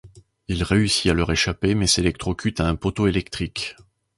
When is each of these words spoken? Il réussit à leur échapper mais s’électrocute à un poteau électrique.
Il 0.47 0.63
réussit 0.63 1.11
à 1.11 1.13
leur 1.13 1.31
échapper 1.31 1.75
mais 1.75 1.85
s’électrocute 1.85 2.59
à 2.59 2.67
un 2.67 2.73
poteau 2.73 3.05
électrique. 3.05 3.75